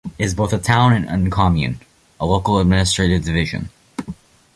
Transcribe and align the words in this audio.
It 0.17 0.23
is 0.23 0.33
both 0.33 0.51
a 0.51 0.57
town 0.57 0.93
and 0.93 1.31
Commune: 1.31 1.79
a 2.19 2.25
local 2.25 2.57
administrative 2.57 3.23
division. 3.23 3.69